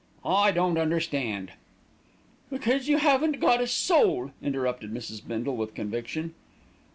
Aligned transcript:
I 0.25 0.51
don't 0.51 0.79
understand" 0.79 1.51
"Because 2.51 2.87
you 2.89 2.97
haven't 2.97 3.39
got 3.39 3.61
a 3.61 3.67
soul," 3.67 4.31
interrupted 4.41 4.91
Mrs. 4.91 5.21
Bindle 5.27 5.55
with 5.55 5.75
conviction. 5.75 6.33